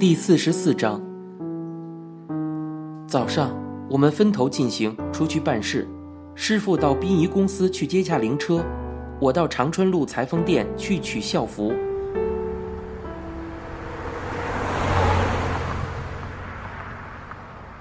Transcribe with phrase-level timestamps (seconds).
[0.00, 0.98] 第四十四章。
[3.06, 3.54] 早上，
[3.90, 5.86] 我们分头进行，出去办事。
[6.34, 8.64] 师傅到殡仪公司去接驾灵车，
[9.20, 11.74] 我到长春路裁缝店去取校服。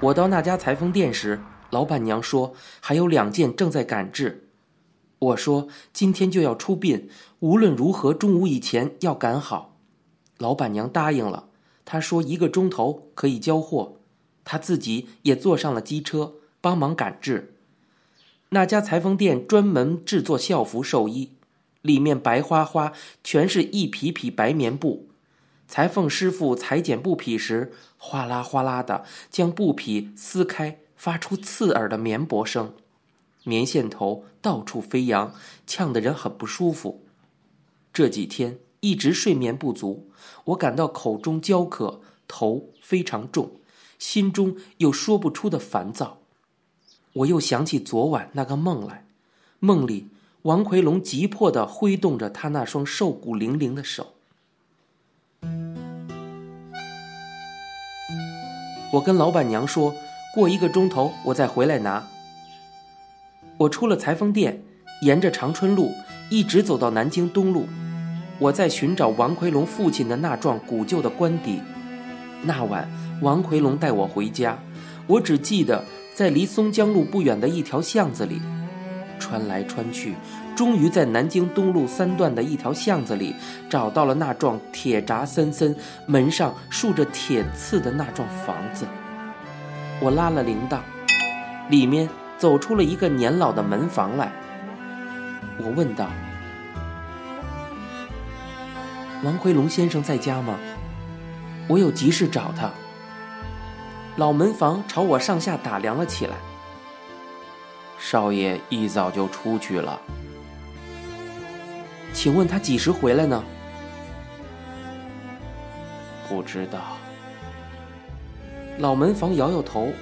[0.00, 1.40] 我到那家裁缝店时，
[1.70, 4.48] 老板娘说还有两件正在赶制。
[5.20, 7.08] 我说今天就要出殡，
[7.38, 9.76] 无论如何中午以前要赶好。
[10.38, 11.47] 老板娘答应了，
[11.90, 13.96] 他说一个钟头可以交货，
[14.44, 17.54] 他自己也坐上了机车帮忙赶制。
[18.50, 21.32] 那家裁缝店专门制作校服寿衣，
[21.80, 22.92] 里面白花花，
[23.24, 25.08] 全是一匹匹白棉布。
[25.66, 32.74] 裁缝师傅裁剪布匹时，哗啦哗啦的将布匹撕开，发出刺耳的绵薄声，
[33.44, 35.32] 棉线头到处飞扬，
[35.66, 37.02] 呛得人很不舒服。
[37.94, 40.08] 这几天一直睡眠不足，
[40.44, 43.50] 我感到口中焦渴，头非常重，
[43.98, 46.18] 心中有说不出的烦躁。
[47.14, 49.06] 我又想起昨晚那个梦来，
[49.58, 50.08] 梦里
[50.42, 54.14] 王奎龙急迫地挥动着他那双瘦骨嶙嶙的手。
[58.92, 59.94] 我跟老板娘说
[60.34, 62.08] 过一个钟头我再回来拿。
[63.58, 64.62] 我出了裁缝店，
[65.02, 65.92] 沿着长春路
[66.30, 67.66] 一直走到南京东路，
[68.38, 71.60] 我在寻找王奎龙父亲的那幢古旧的官邸。
[72.42, 72.88] 那晚
[73.20, 74.56] 王奎龙带我回家，
[75.06, 78.40] 我只记得在离松江路不远的一条巷子里，
[79.18, 80.14] 穿来穿去，
[80.54, 83.34] 终于在南京东路三段的一条巷子里
[83.68, 85.74] 找到了那幢铁闸森森、
[86.06, 88.86] 门上竖着铁刺的那幢房子。
[90.00, 90.78] 我拉了铃铛，
[91.70, 94.30] 里面走出了一个年老的门房来。
[95.60, 96.08] 我问道
[99.24, 100.56] ：“王奎龙先生在家吗？
[101.68, 102.70] 我有急事找他。”
[104.16, 106.36] 老门房朝我上下打量了起来。
[107.98, 110.00] 少爷一早就出去了。
[112.12, 113.42] 请问他几时回来呢？
[116.28, 116.96] 不知道。
[118.78, 119.92] 老门房摇摇头，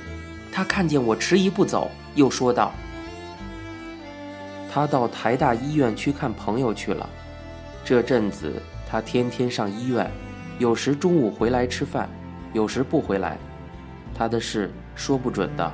[0.53, 2.73] 他看见我迟疑不走，又说道
[4.71, 7.09] ：“他到台大医院去看朋友去了。
[7.85, 8.63] 这阵子
[8.97, 10.11] 他天天上医院，
[10.59, 12.09] 有时中午回来吃饭，
[12.55, 13.37] 有时不回来。
[14.15, 15.71] 他的事说不准的。”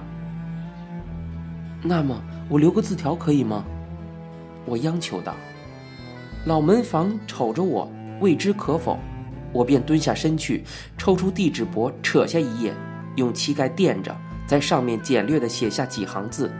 [1.80, 3.64] 那么我留个字条可以吗？
[4.64, 5.36] 我央求道。
[6.46, 7.88] 老门房瞅着我，
[8.20, 8.98] 未知可否，
[9.52, 10.64] 我便蹲下身去，
[10.98, 12.74] 抽出地址簿，扯下一页，
[13.14, 14.12] 用膝盖垫着，
[14.48, 16.52] 在上面简略地写下几行字，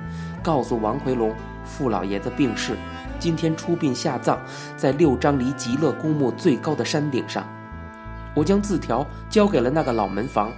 [0.45, 1.35] 告诉王奎龙
[1.65, 2.77] 傅老爷子病逝，
[3.23, 4.37] 今天出殡下葬，
[4.77, 7.47] 在六张离极乐公墓最高的山顶上。
[8.35, 10.51] 我将字条交给了那个老门房，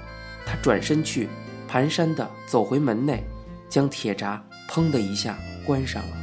[0.46, 1.28] 他转身去，
[1.70, 3.22] 蹒跚地走回门内，
[3.68, 5.36] 将铁闸砰的一下
[5.66, 6.16] 关上了。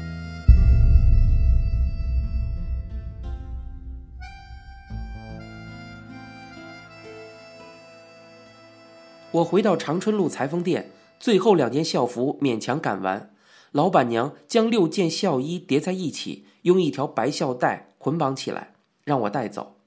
[9.29, 13.30] 我回到长春路裁缝店，最后两件校服勉强赶完。
[13.71, 18.73] 老板娘将六件孝衣叠在一起，用一条白孝带捆绑起来，
[19.03, 19.77] 让我带走。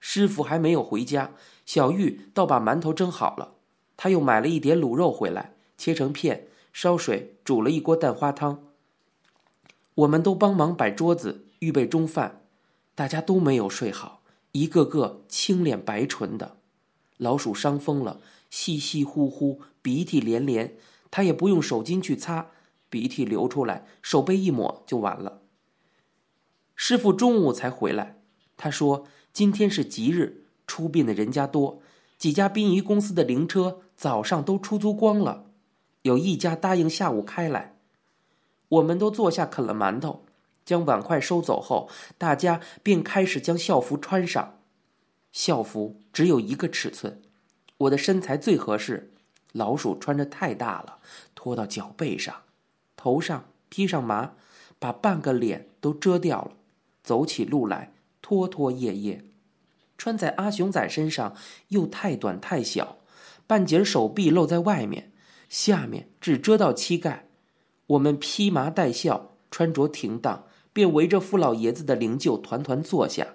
[0.00, 1.32] 师傅还没有回家，
[1.64, 3.54] 小玉倒把馒头蒸好了。
[3.96, 8.64] 他又买了一碟卤肉回来，切成片，烧水煮了一锅蛋花汤。
[9.94, 12.42] 我们都帮忙摆桌子，预备中饭。
[12.96, 16.56] 大家都没有睡好，一个个青脸白唇的。
[17.16, 18.20] 老鼠伤风了。
[18.50, 20.76] 稀稀呼呼，鼻涕连连，
[21.10, 22.50] 他也不用手巾去擦，
[22.94, 25.40] 鼻涕流出来，手背一抹就完了。
[26.76, 28.20] 师傅中午才回来，
[28.56, 31.82] 他说今天是吉日，出殡的人家多，
[32.16, 35.46] 几家殡仪公司的灵车早上都出租光了，
[36.02, 37.74] 有一家答应下午开来。
[38.68, 40.24] 我们都坐下啃了馒头，
[40.64, 44.60] 将碗筷收走后，大家便开始将校服穿上。
[45.32, 47.20] 校服只有一个尺寸。
[47.78, 49.12] 我的身材最合适，
[49.50, 50.98] 老鼠穿着太大了，
[51.34, 52.42] 拖到脚背上，
[53.04, 54.32] 头上披上麻，
[54.78, 56.52] 把半个脸都遮掉了，
[57.02, 57.92] 走起路来
[58.22, 59.20] 拖拖曳曳。
[59.98, 61.36] 穿在阿雄仔身上
[61.68, 62.96] 又太短太小，
[63.46, 65.12] 半截手臂露在外面，
[65.50, 67.26] 下面只遮到膝盖。
[67.88, 73.26] 我们披麻戴孝，穿着停当，便围着傅老爷子的灵柩团团坐下，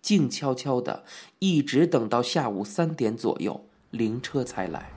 [0.00, 1.04] 静悄悄的，
[1.38, 3.66] 一直等到下午三点左右。
[3.90, 4.90] 灵车才来，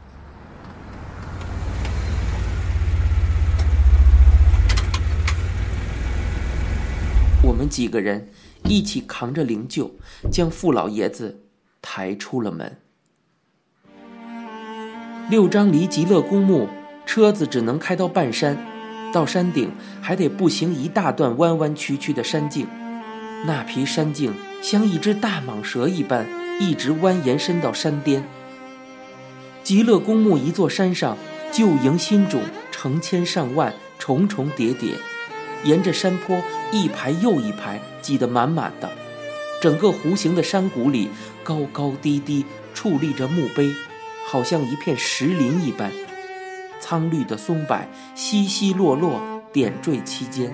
[7.43, 8.27] 我我们几个人
[8.63, 9.91] 一起扛着灵柩，
[10.31, 11.43] 将傅老爷子
[11.79, 12.79] 抬出了门。
[15.29, 16.67] 六张离极乐公墓，
[17.05, 18.57] 车子只能开到半山，
[19.13, 19.71] 到山顶
[20.01, 22.65] 还得步行一大段弯弯曲曲的山径。
[23.45, 24.33] 那匹山径
[24.63, 26.25] 像一只大蟒蛇一般，
[26.59, 28.27] 一直蜿蜒伸到山巅。
[29.61, 31.15] 极乐公墓一座山上，
[31.51, 32.41] 旧营新种，
[32.71, 34.95] 成千上万，重重叠叠，
[35.63, 36.41] 沿着山坡
[36.71, 38.89] 一排又一排挤得满满的。
[39.61, 41.09] 整个弧形的山谷里，
[41.43, 43.69] 高高低低矗立着墓碑，
[44.27, 45.91] 好像一片石林一般。
[46.79, 47.79] 苍绿的松柏
[48.15, 49.21] 稀稀落落
[49.53, 50.51] 点缀其间。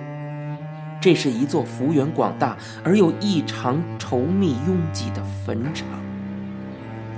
[0.99, 5.87] 这是一座幅员广大而又异常稠密拥挤的坟场。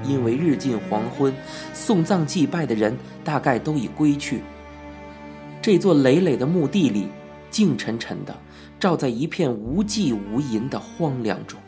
[0.03, 1.33] 因为日近黄昏，
[1.73, 4.41] 送葬祭拜的人大概都已归去。
[5.61, 7.07] 这座累累的墓地里，
[7.49, 8.35] 静沉沉的，
[8.79, 11.59] 照在一片无际无垠的荒凉中。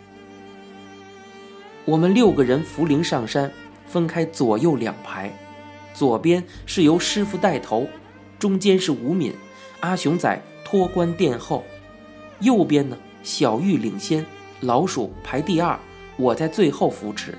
[1.86, 3.52] 我们六个人扶灵上山，
[3.88, 5.32] 分开左右两排，
[5.94, 7.88] 左边是由师傅带头，
[8.38, 9.34] 中间是吴敏、
[9.80, 11.64] 阿雄仔托棺殿后，
[12.40, 14.26] 右边呢小玉领先，
[14.62, 15.78] 老鼠排第二，
[16.18, 17.36] 我在最后扶持。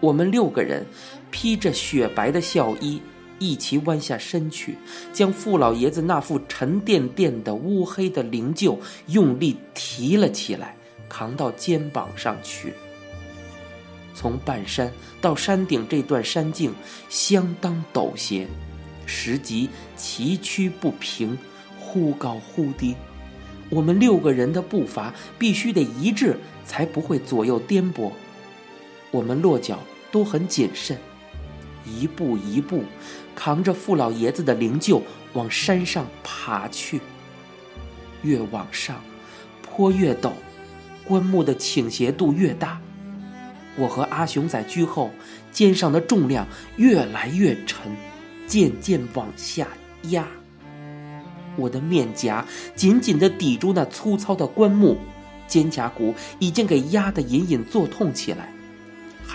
[0.00, 0.84] 我们六个人
[1.30, 3.00] 披着雪白的孝衣，
[3.38, 4.76] 一齐弯下身去，
[5.12, 8.78] 将傅老爷子那副沉甸甸的乌黑的灵柩
[9.08, 10.74] 用力提了起来，
[11.08, 12.72] 扛到肩膀上去。
[14.14, 14.90] 从半山
[15.20, 16.74] 到山顶这段山径
[17.10, 18.46] 相当陡斜，
[19.04, 21.36] 石级崎岖不平，
[21.78, 22.94] 忽高忽低。
[23.68, 28.10] 我们六个人的步伐必须得一致，才不会左右颠簸。
[29.10, 29.80] 我们落脚
[30.10, 30.96] 都很谨慎，
[31.86, 32.84] 一步一步
[33.34, 35.00] 扛着傅老爷子的灵柩
[35.32, 37.00] 往山上爬去。
[38.22, 38.96] 越往上，
[39.62, 40.32] 坡越陡，
[41.04, 42.80] 棺木的倾斜度越大。
[43.76, 45.10] 我和阿雄在居后，
[45.52, 46.46] 肩上的重量
[46.76, 47.94] 越来越沉，
[48.46, 49.68] 渐渐往下
[50.04, 50.26] 压。
[51.56, 52.44] 我的面颊
[52.74, 54.96] 紧紧地抵住那粗糙的棺木，
[55.46, 58.50] 肩胛骨已经给压得隐隐作痛起来。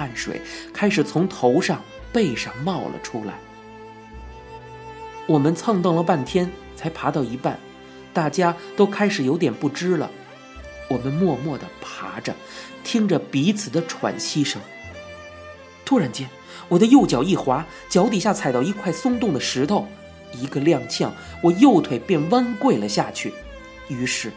[0.01, 0.41] 汗水
[0.73, 1.79] 开始从头上、
[2.11, 3.35] 背上冒了出来。
[5.27, 7.59] 我们蹭蹬了半天，才爬到一半，
[8.11, 10.09] 大家都开始有点不支了。
[10.89, 12.33] 我们默默地爬着，
[12.83, 14.59] 听着彼此的喘息声。
[15.85, 16.27] 突然间，
[16.67, 19.87] 我的右脚一滑，脚底下踩到一块松动的石头，
[20.33, 21.11] 一个踉跄，
[21.43, 23.31] 我右腿便弯跪了下去。
[23.87, 24.31] 于是，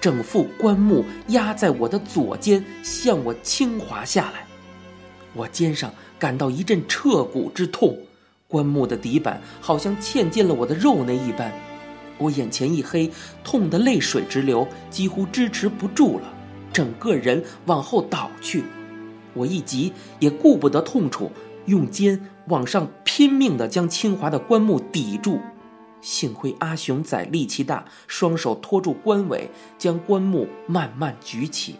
[0.00, 4.46] 整副棺木压在我的左肩，向我倾滑下来。
[5.38, 7.96] 我肩上感到一阵彻骨之痛，
[8.48, 11.52] 棺木的底板好像嵌进了我的肉内一般。
[12.18, 13.08] 我眼前一黑，
[13.44, 16.24] 痛得泪水直流，几乎支持不住了，
[16.72, 18.64] 整个人往后倒去。
[19.32, 21.30] 我一急也顾不得痛楚，
[21.66, 25.38] 用肩往上拼命地将清华的棺木抵住。
[26.00, 29.48] 幸亏阿雄仔力气大，双手托住棺尾，
[29.78, 31.76] 将棺木慢慢举起。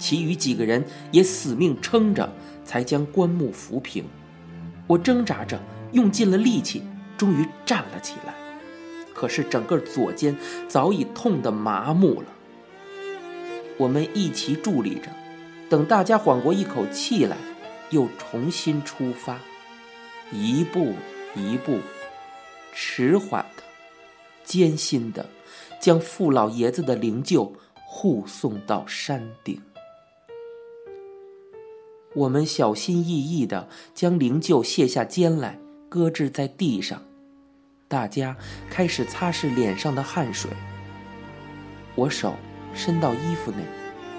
[0.00, 2.28] 其余几个人也死命撑着。
[2.62, 4.04] 才将棺木扶平，
[4.86, 5.60] 我挣扎着，
[5.90, 6.84] 用尽了力气，
[7.18, 8.32] 终于站了起来。
[9.12, 10.36] 可是整个左肩
[10.68, 12.28] 早已痛得麻木了。
[13.76, 15.08] 我们一齐伫立着，
[15.68, 17.36] 等大家缓过一口气来，
[17.90, 19.40] 又重新出发，
[20.30, 20.92] 一步
[21.34, 21.80] 一步，
[22.72, 23.64] 迟缓的、
[24.44, 25.28] 艰辛的，
[25.80, 29.60] 将傅老爷子的灵柩护送到山顶。
[32.14, 35.56] 我们小心翼翼地将灵柩卸下肩来，
[35.88, 37.00] 搁置在地上。
[37.86, 38.36] 大家
[38.68, 40.50] 开始擦拭脸上的汗水。
[41.94, 42.34] 我手
[42.74, 43.58] 伸到衣服内，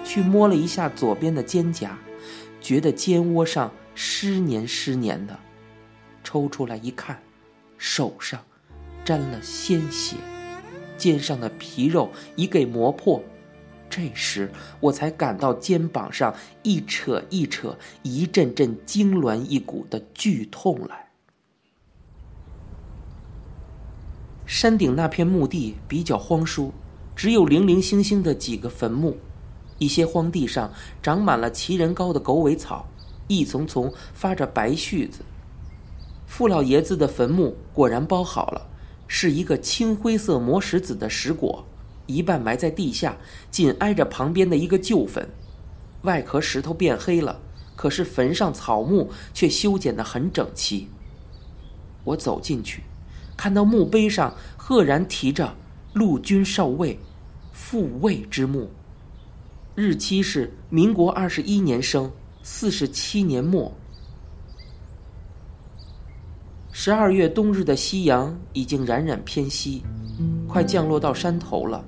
[0.04, 1.90] 去摸了一下左边的肩胛，
[2.62, 5.38] 觉得肩窝上湿黏湿黏的。
[6.24, 7.20] 抽出来一看，
[7.76, 8.40] 手上
[9.04, 10.16] 沾了鲜血，
[10.96, 13.22] 肩上的皮肉已给磨破。
[13.94, 21.10] 这时，我才感到肩膀上一扯一扯，一阵阵痉挛一股的剧痛来。
[24.46, 26.72] 山顶那片墓地比较荒疏，
[27.14, 29.18] 只有零零星星的几个坟墓，
[29.76, 30.72] 一些荒地上
[31.02, 32.88] 长满了齐人高的狗尾草，
[33.28, 35.20] 一丛丛发着白絮子。
[36.26, 38.70] 傅老爷子的坟墓果然包好了，
[39.06, 41.64] 是一个青灰色磨石子的石椁。
[42.06, 43.16] 一半埋在地下，
[43.50, 45.28] 紧挨着旁边的一个旧坟，
[46.02, 47.40] 外壳石头变黑了，
[47.76, 50.88] 可是坟上草木却修剪得很整齐。
[52.04, 52.82] 我走进去，
[53.36, 55.54] 看到墓碑上赫然提着
[55.94, 56.98] “陆军少尉，
[57.52, 58.68] 复位之墓”，
[59.76, 62.10] 日期是民国二十一年生，
[62.42, 63.72] 四十七年末。
[66.74, 69.82] 十二月冬日的夕阳已经冉冉偏西，
[70.52, 71.82] 快降落到山头了。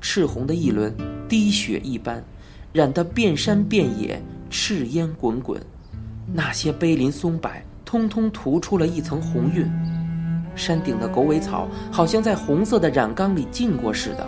[0.00, 0.94] 赤红的一轮，
[1.28, 2.22] 滴血一般，
[2.72, 5.60] 染得遍山遍野，赤烟滚滚。
[6.32, 7.50] 那些碑林松柏，
[7.84, 9.68] 通通涂出了一层红晕。
[10.54, 14.24] 山顶的狗尾草，好像在红色的染缸里浸过似的。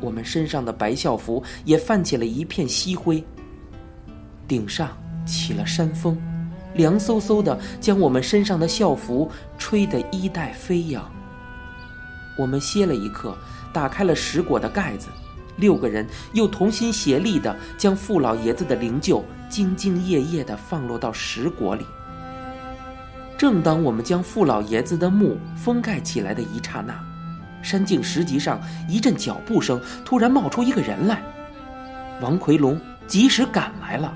[0.00, 3.22] 我们身上的白校服也泛起了一片夕灰。
[4.46, 6.16] 顶上起了山风。
[6.74, 11.17] 凉飕飕的，将我们身上的校服吹得衣带飞扬。
[12.38, 13.36] 我们歇了一刻，
[13.72, 15.08] 打开了石椁的盖子，
[15.56, 21.84] 六个人又同心协力地将傅老爷子的灵柩兢兢业业地放落到石椁里。
[23.36, 26.94] 正当我们将傅老爷子的墓封盖起来的一刹那，
[27.60, 31.20] 山径石级上一阵脚步声，突然冒出一个人来。
[32.20, 34.14] 王奎龙及时赶来了。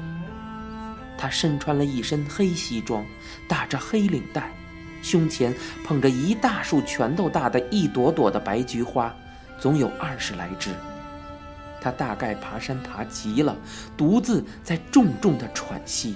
[1.18, 3.04] 他身穿了一身黑西装，
[3.48, 4.52] 打着黑领带，
[5.02, 5.54] 胸前
[5.84, 9.14] 捧着一大束拳头大的一朵朵的白菊花，
[9.58, 10.70] 总有二十来枝。
[11.80, 13.56] 他大概爬山爬急了，
[13.96, 16.14] 独自在重重的喘息。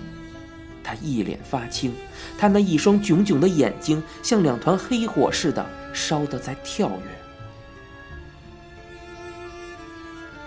[0.85, 1.93] 他一脸发青，
[2.39, 7.03] 他那一双炯炯的眼睛像两团黑火似的烧得在跳跃。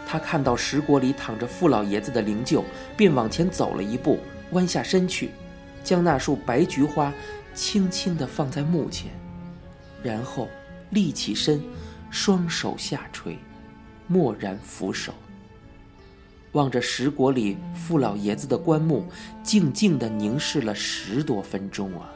[0.07, 2.63] 他看到石椁里躺着傅老爷子的灵柩，
[2.95, 4.17] 便往前走了一步。
[4.51, 5.29] 弯下身去，
[5.83, 7.13] 将那束白菊花
[7.59, 9.11] 轻轻地放在墓前，
[10.01, 10.47] 然后
[10.91, 11.61] 立起身，
[12.09, 13.37] 双手下垂，
[14.07, 15.13] 默然俯首，
[16.53, 19.05] 望着石椁里傅老爷子的棺木，
[19.43, 22.09] 静静地凝视了十多分钟啊！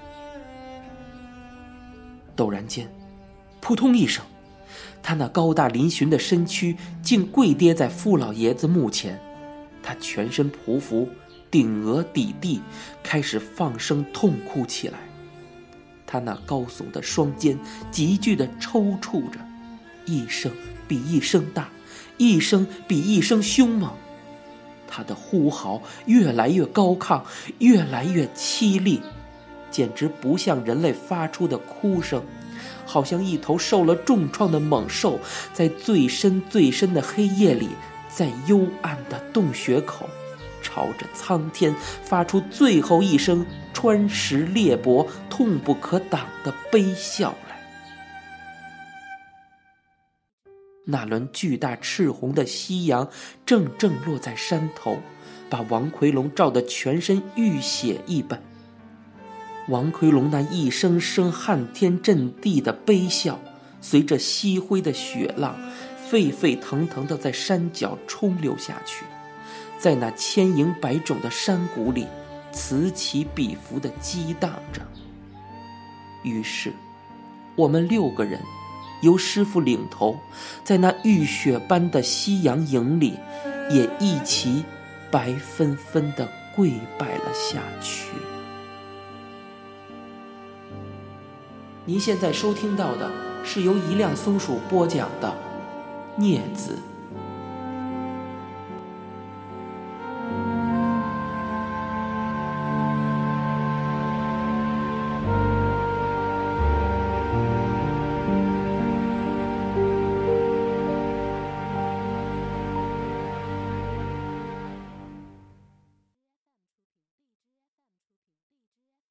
[2.38, 2.90] 陡然间，
[3.60, 4.24] 扑通一声，
[5.04, 9.20] 他那高大嶙峋的身躯竟跪跌在傅老爷子墓前，
[9.84, 11.06] 他全身匍匐。
[11.52, 12.62] 顶额抵地，
[13.04, 14.98] 开始放声痛哭起来。
[16.14, 17.58] 他那高耸的双肩
[17.90, 19.40] 急剧的抽搐着，
[20.06, 20.52] 一声
[20.88, 21.68] 比一声大，
[22.18, 23.92] 一声比一声凶猛。
[24.88, 27.24] 他的呼嚎越来越高亢，
[27.58, 29.02] 越来越凄厉，
[29.72, 32.24] 简直不像人类发出的哭声，
[32.86, 35.20] 好像一头受了重创的猛兽，
[35.52, 37.70] 在最深最深的黑夜里，
[38.08, 40.08] 在幽暗的洞穴口。
[40.62, 45.06] 朝着苍天发出最后一声穿石裂帛、
[45.36, 47.58] 痛不可挡的悲笑来。
[50.86, 53.10] 那轮巨大赤红的夕阳
[53.44, 55.00] 正正落在山头，
[55.50, 58.40] 把王奎龙照得全身浴血一般。
[59.70, 63.40] 王奎龙那一声声撼天震地的悲笑，
[63.82, 65.60] 随着夕灰的雪浪，
[65.98, 69.04] 沸沸腾腾的在山脚冲流下去。
[69.80, 72.06] 在那千营百种的山谷里，
[72.52, 74.80] 此起彼伏的激荡着。
[76.24, 76.74] 于是，
[77.56, 78.40] 我们六个人，
[79.02, 80.18] 由师傅领头，
[80.64, 83.14] 在那浴血般的夕阳影里，
[83.70, 84.64] 也一齐
[85.12, 88.10] 白纷纷的跪拜了下去。
[91.86, 93.12] 您现在收听到的
[93.44, 95.36] 是由一辆松鼠播讲的
[96.22, 96.78] 《镊子》。